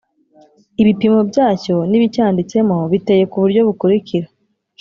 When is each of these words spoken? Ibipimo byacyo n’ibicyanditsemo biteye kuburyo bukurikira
Ibipimo 0.81 1.19
byacyo 1.29 1.75
n’ibicyanditsemo 1.89 2.77
biteye 2.91 3.23
kuburyo 3.31 3.61
bukurikira 3.67 4.27